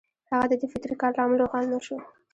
[0.27, 1.97] د هغه د دې فطري کار لامل روښانه نه شو